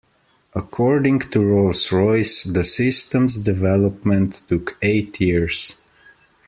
[0.55, 5.77] According to Rolls Royce, the system's development took eight years.